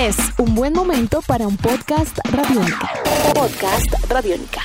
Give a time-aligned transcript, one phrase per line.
[0.00, 2.88] Es un buen momento para un podcast radiónica.
[3.34, 4.62] Podcast radiónica.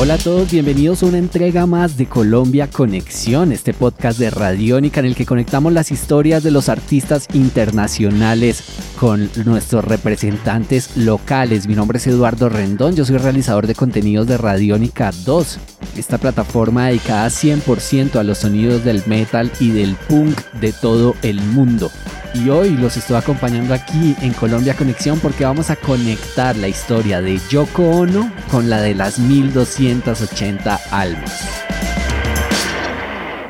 [0.00, 4.98] Hola a todos, bienvenidos a una entrega más de Colombia Conexión, este podcast de Radiónica
[4.98, 8.64] en el que conectamos las historias de los artistas internacionales
[8.98, 11.68] con nuestros representantes locales.
[11.68, 15.58] Mi nombre es Eduardo Rendón, yo soy realizador de contenidos de Radiónica 2,
[15.96, 21.40] esta plataforma dedicada 100% a los sonidos del metal y del punk de todo el
[21.42, 21.92] mundo
[22.34, 27.20] y hoy los estoy acompañando aquí en Colombia Conexión porque vamos a conectar la historia
[27.20, 31.64] de Yoko Ono con la de las 1280 almas.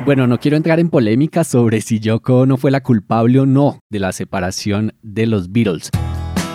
[0.04, 3.78] Bueno, no quiero entrar en polémica sobre si Yoko Ono fue la culpable o no
[3.88, 5.90] de la separación de los Beatles.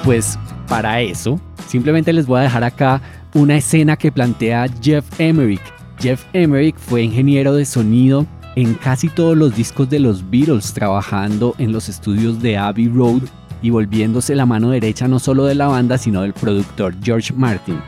[0.03, 3.01] Pues para eso, simplemente les voy a dejar acá
[3.33, 5.61] una escena que plantea Jeff Emerick.
[5.99, 8.25] Jeff Emerick fue ingeniero de sonido
[8.57, 13.21] en casi todos los discos de los Beatles, trabajando en los estudios de Abbey Road
[13.61, 17.79] y volviéndose la mano derecha no solo de la banda, sino del productor George Martin.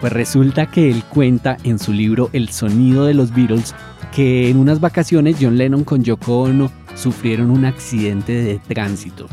[0.00, 3.72] Pues resulta que él cuenta en su libro El sonido de los Beatles
[4.12, 9.28] que en unas vacaciones John Lennon con Yoko Ono sufrieron un accidente de tránsito.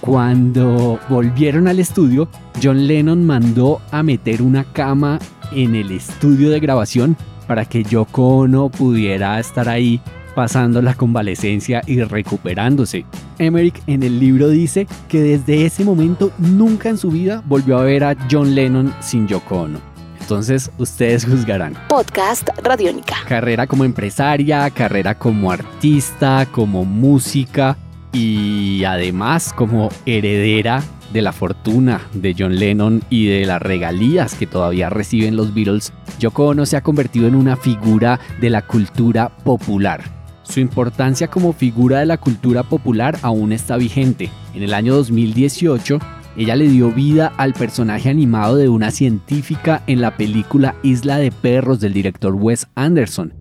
[0.00, 2.28] Cuando volvieron al estudio,
[2.60, 5.20] John Lennon mandó a meter una cama
[5.52, 10.00] en el estudio de grabación para que Yoko Ono pudiera estar ahí
[10.34, 13.04] pasando la convalecencia y recuperándose.
[13.38, 17.84] Emmerich en el libro dice que desde ese momento nunca en su vida volvió a
[17.84, 19.92] ver a John Lennon sin Yoko Ono.
[20.20, 21.74] Entonces ustedes juzgarán.
[21.88, 23.16] Podcast Radiónica.
[23.28, 27.76] Carrera como empresaria, carrera como artista, como música
[28.12, 34.46] y además como heredera de la fortuna de John Lennon y de las regalías que
[34.46, 39.28] todavía reciben los Beatles, Yoko Ono se ha convertido en una figura de la cultura
[39.28, 44.30] popular su importancia como figura de la cultura popular aún está vigente.
[44.54, 45.98] En el año 2018,
[46.36, 51.30] ella le dio vida al personaje animado de una científica en la película Isla de
[51.30, 53.34] Perros del director Wes Anderson.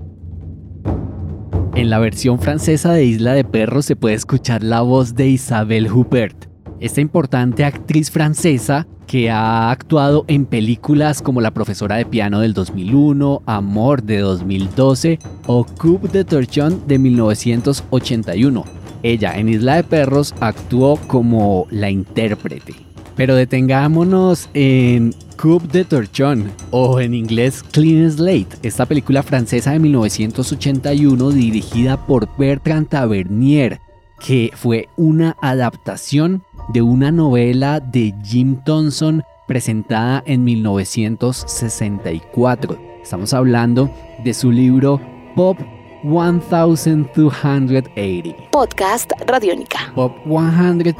[1.73, 5.89] En la versión francesa de Isla de Perros se puede escuchar la voz de Isabelle
[5.89, 6.50] Huppert.
[6.81, 12.55] Esta importante actriz francesa que ha actuado en películas como La profesora de piano del
[12.55, 18.65] 2001, Amor de 2012 o Coupe de Torchon de 1981.
[19.03, 22.73] Ella en Isla de Perros actuó como la intérprete.
[23.15, 29.77] Pero detengámonos en Coupe de Torchon o en inglés Clean Slate, esta película francesa de
[29.77, 33.79] 1981 dirigida por Bertrand Tavernier,
[34.19, 42.79] que fue una adaptación de una novela de Jim Thompson presentada en 1964.
[43.01, 43.89] Estamos hablando
[44.23, 44.99] de su libro
[45.35, 45.57] Pop
[46.03, 48.49] 1280.
[48.51, 49.91] Podcast Radiónica.
[49.95, 50.95] Pop 100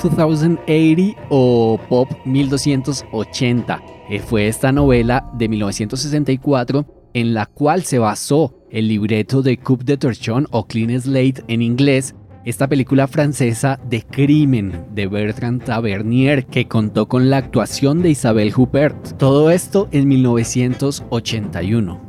[1.30, 3.82] o Pop 1280.
[4.10, 9.84] Eh, fue esta novela de 1964 en la cual se basó el libreto de Coupe
[9.84, 12.16] de Torchon o Clean Slate en inglés
[12.46, 18.54] esta película francesa de crimen de Bertrand Tavernier que contó con la actuación de Isabelle
[18.56, 19.18] Huppert.
[19.18, 22.02] Todo esto en 1981.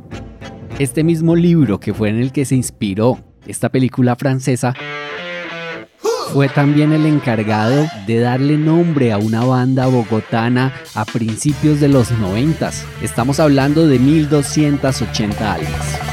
[0.79, 4.73] Este mismo libro que fue en el que se inspiró esta película francesa
[6.33, 12.09] fue también el encargado de darle nombre a una banda bogotana a principios de los
[12.09, 12.71] 90.
[13.03, 16.12] Estamos hablando de 1280 almas.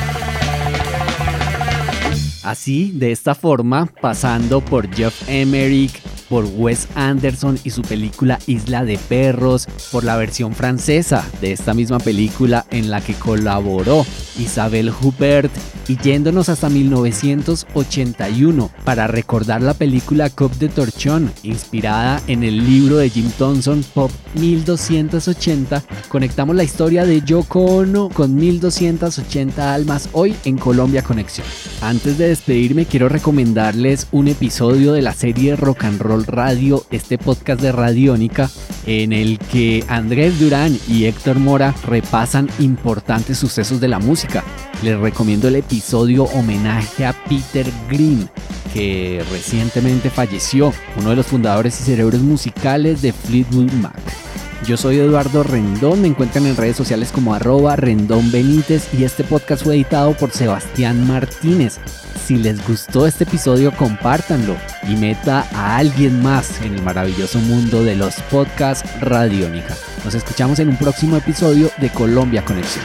[2.42, 5.92] Así, de esta forma, pasando por Jeff Emerick,
[6.30, 11.74] por Wes Anderson y su película Isla de Perros, por la versión francesa de esta
[11.74, 14.06] misma película en la que colaboró
[14.38, 15.50] Isabel Huppert
[15.88, 22.98] y yéndonos hasta 1981 para recordar la película Cop de Torchón, inspirada en el libro
[22.98, 30.36] de Jim Thompson Pop 1280, conectamos la historia de Yoko Ono con 1280 almas hoy
[30.44, 31.47] en Colombia Conexión.
[31.80, 37.18] Antes de despedirme quiero recomendarles un episodio de la serie Rock and Roll Radio, este
[37.18, 38.50] podcast de Radiónica,
[38.86, 44.44] en el que Andrés Durán y Héctor Mora repasan importantes sucesos de la música.
[44.83, 48.28] Les recomiendo el episodio homenaje a Peter Green,
[48.72, 54.29] que recientemente falleció, uno de los fundadores y cerebros musicales de Fleetwood Mac.
[54.70, 59.24] Yo soy Eduardo Rendón, me encuentran en redes sociales como arroba Rendón Benítez y este
[59.24, 61.80] podcast fue editado por Sebastián Martínez.
[62.24, 64.54] Si les gustó este episodio, compártanlo
[64.88, 69.76] y meta a alguien más en el maravilloso mundo de los podcasts Radiónica.
[70.04, 72.84] Nos escuchamos en un próximo episodio de Colombia Conexión.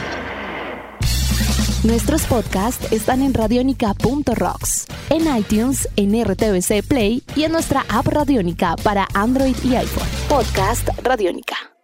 [1.84, 4.86] Nuestros podcasts están en radionica.rocks.
[5.10, 10.08] en iTunes, en RTVC Play y en nuestra app Radiónica para Android y iPhone.
[10.28, 11.75] Podcast Radiónica.